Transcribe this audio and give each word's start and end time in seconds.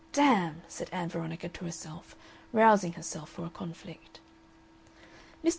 "Damn!" 0.13 0.63
said 0.67 0.89
Ann 0.91 1.09
Veronica 1.09 1.47
to 1.47 1.63
herself, 1.65 2.15
rousing 2.51 2.93
herself 2.93 3.29
for 3.29 3.45
a 3.45 3.51
conflict. 3.51 4.19
Mr. 5.45 5.49